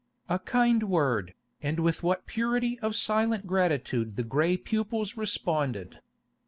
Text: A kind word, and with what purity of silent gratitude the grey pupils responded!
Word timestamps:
A 0.27 0.39
kind 0.39 0.89
word, 0.89 1.35
and 1.61 1.79
with 1.79 2.01
what 2.01 2.25
purity 2.25 2.79
of 2.79 2.95
silent 2.95 3.45
gratitude 3.45 4.15
the 4.15 4.23
grey 4.23 4.57
pupils 4.57 5.15
responded! 5.15 5.99